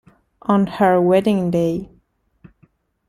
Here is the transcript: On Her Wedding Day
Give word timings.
On 0.41 0.65
Her 0.65 0.99
Wedding 0.99 1.51
Day 1.51 1.87